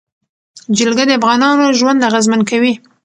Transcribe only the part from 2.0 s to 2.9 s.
اغېزمن کوي.